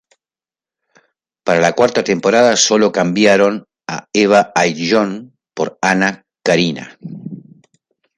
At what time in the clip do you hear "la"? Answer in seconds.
1.61-1.73